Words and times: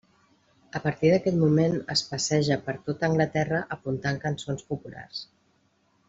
A 0.77 0.79
partir 0.85 1.09
d'aquell 1.13 1.35
moment 1.41 1.75
es 1.95 2.01
passeja 2.13 2.57
per 2.69 2.75
tot 2.89 3.05
Anglaterra 3.11 3.59
apuntant 3.77 4.17
cançons 4.27 4.65
populars. 4.75 5.21